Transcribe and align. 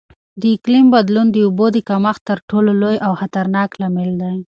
د 0.41 0.43
اقلیم 0.55 0.85
بدلون 0.95 1.27
د 1.31 1.37
اوبو 1.47 1.65
د 1.75 1.77
کمښت 1.89 2.21
تر 2.29 2.37
ټولو 2.49 2.71
لوی 2.81 2.97
او 3.05 3.11
خطرناک 3.21 3.69
لامل 3.81 4.11
دی. 4.21 4.35